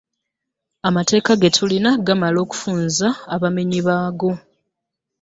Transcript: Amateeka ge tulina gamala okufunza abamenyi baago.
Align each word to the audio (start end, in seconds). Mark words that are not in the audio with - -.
Amateeka 0.87 1.31
ge 1.41 1.49
tulina 1.55 1.91
gamala 2.05 2.37
okufunza 2.45 3.07
abamenyi 3.35 3.79
baago. 3.87 4.31